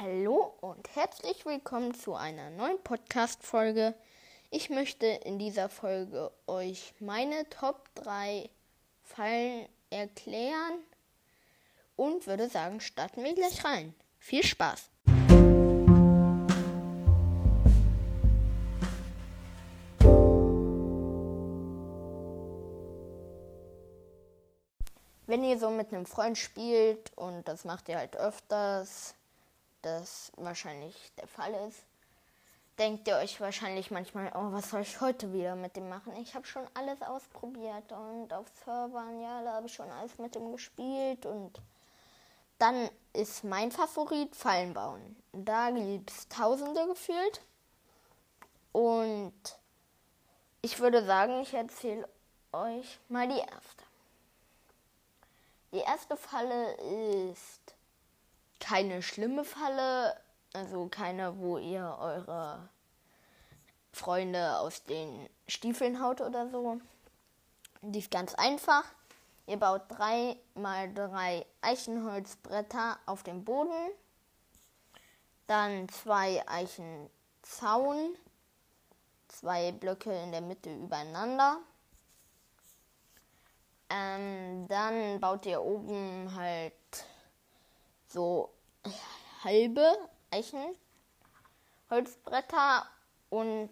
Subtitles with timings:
[0.00, 3.94] Hallo und herzlich willkommen zu einer neuen Podcast-Folge.
[4.48, 8.48] Ich möchte in dieser Folge euch meine Top 3
[9.02, 10.78] Fallen erklären
[11.96, 13.92] und würde sagen, starten wir gleich rein.
[14.20, 14.88] Viel Spaß!
[25.26, 29.17] Wenn ihr so mit einem Freund spielt und das macht ihr halt öfters,
[29.82, 31.84] das wahrscheinlich der Fall ist,
[32.78, 36.14] denkt ihr euch wahrscheinlich manchmal, oh, was soll ich heute wieder mit dem machen?
[36.16, 40.34] Ich habe schon alles ausprobiert und auf Servern, ja, da habe ich schon alles mit
[40.34, 41.60] dem gespielt und
[42.58, 45.16] dann ist mein Favorit Fallen bauen.
[45.32, 47.42] Da gibt es Tausende gefühlt
[48.72, 49.58] und
[50.62, 52.08] ich würde sagen, ich erzähle
[52.52, 53.84] euch mal die erste.
[55.72, 56.72] Die erste Falle
[57.30, 57.74] ist
[58.60, 60.16] keine schlimme Falle,
[60.52, 62.68] also keine, wo ihr eure
[63.92, 66.80] Freunde aus den Stiefeln haut oder so.
[67.82, 68.84] Die ist ganz einfach.
[69.46, 73.90] Ihr baut drei mal drei Eichenholzbretter auf dem Boden,
[75.46, 78.14] dann zwei Eichenzaun,
[79.28, 81.60] zwei Blöcke in der Mitte übereinander.
[83.88, 86.74] Ähm, dann baut ihr oben halt
[88.08, 88.52] so
[89.44, 89.96] halbe
[90.30, 92.86] Eichenholzbretter
[93.30, 93.70] und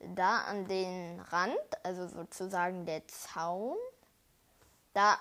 [0.00, 3.76] da an den Rand, also sozusagen der Zaun,
[4.94, 5.18] da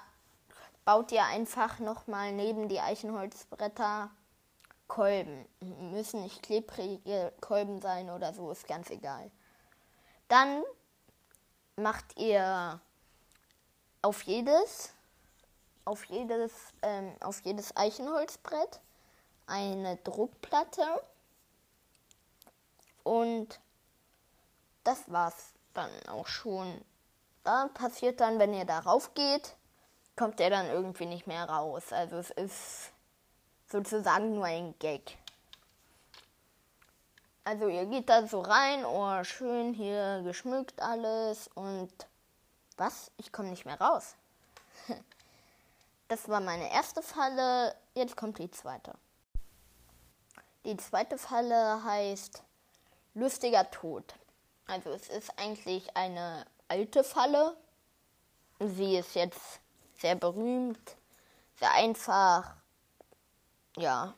[0.85, 4.09] baut ihr einfach nochmal neben die Eichenholzbretter
[4.87, 5.45] Kolben.
[5.59, 9.29] Müssen nicht klebrige Kolben sein oder so, ist ganz egal.
[10.27, 10.63] Dann
[11.75, 12.79] macht ihr
[14.01, 14.93] auf jedes
[15.85, 18.79] auf jedes, ähm, auf jedes Eichenholzbrett
[19.47, 20.83] eine Druckplatte.
[23.03, 23.59] Und
[24.83, 26.83] das war's dann auch schon.
[27.43, 29.55] Da passiert dann, wenn ihr darauf geht,
[30.15, 31.91] kommt er dann irgendwie nicht mehr raus.
[31.91, 32.91] Also es ist
[33.67, 35.17] sozusagen nur ein Gag.
[37.43, 41.89] Also ihr geht da so rein, oh schön hier geschmückt alles und
[42.77, 43.11] was?
[43.17, 44.15] Ich komme nicht mehr raus.
[46.09, 47.75] Das war meine erste Falle.
[47.93, 48.95] Jetzt kommt die zweite.
[50.65, 52.41] Die zweite Falle heißt
[53.13, 54.15] lustiger Tod.
[54.65, 57.55] Also es ist eigentlich eine alte Falle.
[58.59, 59.61] Sie ist jetzt
[59.99, 60.97] sehr berühmt,
[61.59, 62.55] sehr einfach.
[63.77, 64.15] Ja.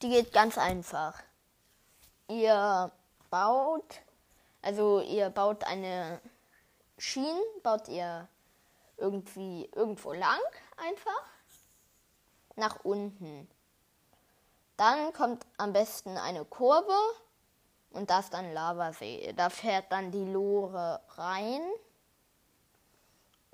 [0.00, 1.22] Die geht ganz einfach.
[2.28, 2.90] Ihr
[3.28, 4.00] baut,
[4.62, 6.18] also ihr baut eine
[6.96, 8.26] Schiene, baut ihr
[8.96, 10.40] irgendwie irgendwo lang
[10.76, 11.22] einfach
[12.56, 13.48] nach unten.
[14.76, 16.96] Dann kommt am besten eine Kurve
[17.90, 19.32] und da ist dann Lavasee.
[19.36, 21.62] Da fährt dann die Lore rein.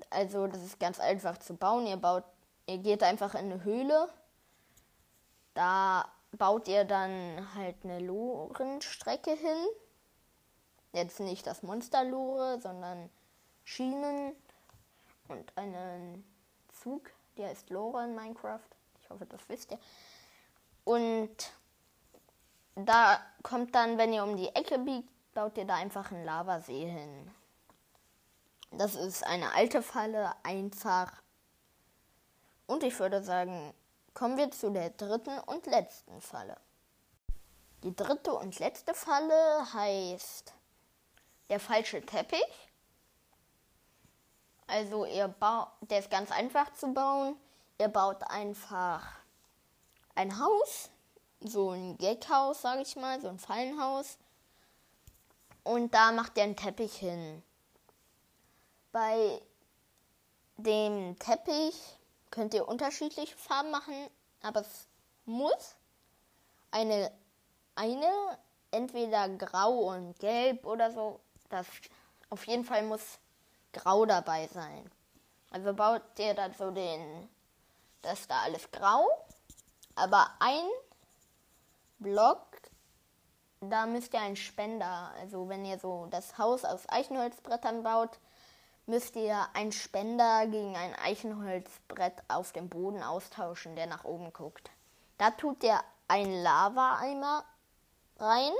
[0.09, 1.87] Also das ist ganz einfach zu bauen.
[1.87, 2.25] Ihr baut,
[2.67, 4.09] ihr geht einfach in eine Höhle.
[5.53, 9.67] Da baut ihr dann halt eine Lorenstrecke hin.
[10.91, 13.09] Jetzt nicht das Monsterlore, sondern
[13.63, 14.35] Schienen
[15.33, 16.23] und einen
[16.71, 18.59] Zug, der ist Lore in Minecraft.
[19.01, 19.79] Ich hoffe, das wisst ihr.
[20.85, 21.35] Und
[22.75, 26.85] da kommt dann, wenn ihr um die Ecke biegt, baut ihr da einfach einen Lavasee
[26.85, 27.31] hin.
[28.71, 31.11] Das ist eine alte Falle, einfach.
[32.65, 33.73] Und ich würde sagen,
[34.13, 36.57] kommen wir zu der dritten und letzten Falle.
[37.83, 40.53] Die dritte und letzte Falle heißt
[41.49, 42.62] der falsche Teppich.
[44.73, 47.35] Also ihr baut, der ist ganz einfach zu bauen.
[47.77, 49.07] Ihr baut einfach
[50.15, 50.89] ein Haus,
[51.41, 54.17] so ein Gaghaus, sage ich mal, so ein Fallenhaus.
[55.63, 57.43] Und da macht ihr einen Teppich hin.
[58.91, 59.39] Bei
[60.57, 61.79] dem Teppich
[62.31, 64.09] könnt ihr unterschiedliche Farben machen,
[64.41, 64.87] aber es
[65.25, 65.75] muss
[66.71, 67.11] eine,
[67.75, 68.39] eine
[68.71, 71.19] entweder grau und gelb oder so.
[71.49, 71.67] Das
[72.31, 73.19] auf jeden Fall muss
[73.73, 74.89] grau dabei sein.
[75.51, 77.29] Also baut ihr dann so den,
[78.01, 79.07] das ist da alles grau,
[79.95, 80.65] aber ein
[81.99, 82.47] Block,
[83.61, 88.19] da müsst ihr einen Spender, also wenn ihr so das Haus aus Eichenholzbrettern baut,
[88.85, 94.69] müsst ihr einen Spender gegen ein Eichenholzbrett auf dem Boden austauschen, der nach oben guckt.
[95.17, 97.45] Da tut ihr einen Lava-Eimer
[98.19, 98.51] rein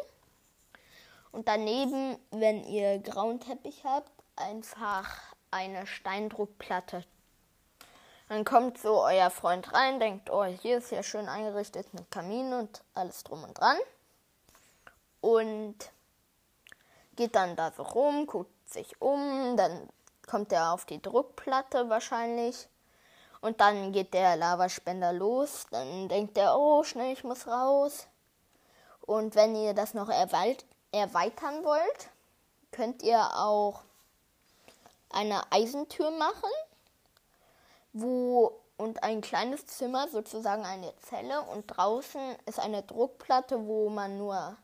[1.32, 5.10] und daneben, wenn ihr grauen Teppich habt, einfach
[5.52, 7.04] eine Steindruckplatte.
[8.30, 12.54] Dann kommt so euer Freund rein, denkt, oh, hier ist ja schön eingerichtet mit Kamin
[12.54, 13.78] und alles drum und dran.
[15.22, 15.76] Und
[17.16, 19.90] geht dann da so rum, guckt sich um, dann
[20.28, 22.68] kommt er auf die Druckplatte wahrscheinlich.
[23.42, 25.68] Und dann geht der Lavaspender los.
[25.70, 28.08] Dann denkt er, oh, schnell, ich muss raus.
[29.02, 32.10] Und wenn ihr das noch erweitern wollt,
[32.72, 33.84] könnt ihr auch
[35.14, 36.50] eine Eisentür machen,
[37.94, 44.18] wo und ein kleines Zimmer, sozusagen eine Zelle, und draußen ist eine Druckplatte, wo man
[44.18, 44.58] nur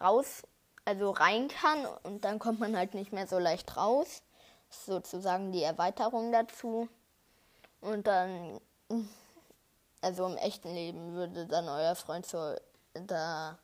[0.00, 0.42] raus,
[0.84, 4.22] also rein kann und dann kommt man halt nicht mehr so leicht raus.
[4.70, 6.88] Sozusagen die Erweiterung dazu.
[7.80, 8.60] Und dann,
[10.00, 12.54] also im echten Leben würde dann euer Freund so
[12.94, 13.58] da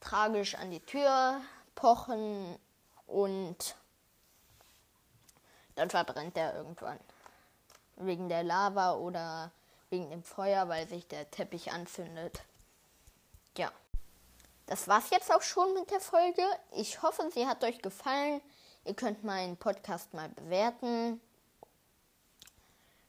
[0.00, 1.40] tragisch an die Tür
[1.74, 2.58] pochen
[3.06, 3.76] und
[5.74, 6.98] dann verbrennt er irgendwann.
[7.96, 9.50] Wegen der Lava oder
[9.90, 12.42] wegen dem Feuer, weil sich der Teppich anzündet.
[13.56, 13.70] Ja.
[14.66, 16.42] Das war's jetzt auch schon mit der Folge.
[16.72, 18.40] Ich hoffe, sie hat euch gefallen.
[18.84, 21.20] Ihr könnt meinen Podcast mal bewerten.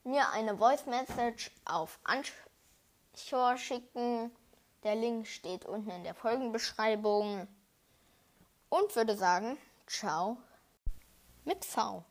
[0.03, 4.35] Mir eine Voice Message auf Anschor schicken.
[4.83, 7.47] Der Link steht unten in der Folgenbeschreibung.
[8.69, 9.57] Und würde sagen,
[9.87, 10.37] ciao
[11.45, 12.03] mit V.